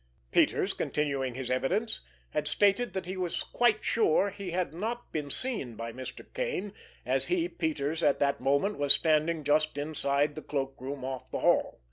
Peters, 0.31 0.73
continuing 0.73 1.35
his 1.35 1.51
evidence, 1.51 2.01
had 2.31 2.47
stated 2.47 2.93
that 2.93 3.05
he 3.05 3.15
was 3.15 3.43
quite 3.43 3.85
sure 3.85 4.31
he 4.31 4.49
had 4.49 4.73
not 4.73 5.11
been 5.11 5.29
seen 5.29 5.75
by 5.75 5.91
Mr. 5.93 6.25
Kane, 6.33 6.73
as 7.05 7.27
he, 7.27 7.47
Peters, 7.47 8.01
at 8.01 8.17
that 8.17 8.41
moment 8.41 8.79
was 8.79 8.93
standing 8.93 9.43
just 9.43 9.77
inside 9.77 10.33
the 10.33 10.41
cloakroom 10.41 11.05
off 11.05 11.29
the 11.29 11.41
hall. 11.41 11.79